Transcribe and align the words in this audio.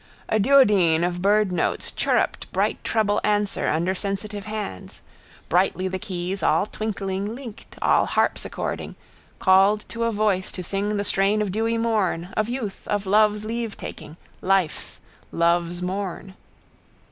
_A 0.35 0.39
duodene 0.39 1.03
of 1.03 1.21
birdnotes 1.21 1.91
chirruped 1.95 2.51
bright 2.51 2.83
treble 2.83 3.21
answer 3.23 3.67
under 3.67 3.93
sensitive 3.93 4.45
hands. 4.45 5.03
Brightly 5.47 5.87
the 5.87 5.99
keys, 5.99 6.41
all 6.41 6.65
twinkling, 6.65 7.35
linked, 7.35 7.77
all 7.83 8.07
harpsichording, 8.07 8.95
called 9.37 9.85
to 9.89 10.05
a 10.05 10.11
voice 10.11 10.51
to 10.53 10.63
sing 10.63 10.97
the 10.97 11.03
strain 11.03 11.39
of 11.39 11.51
dewy 11.51 11.77
morn, 11.77 12.33
of 12.35 12.49
youth, 12.49 12.87
of 12.87 13.05
love's 13.05 13.45
leavetaking, 13.45 14.17
life's, 14.41 15.01
love's 15.31 15.83
morn. 15.83 16.33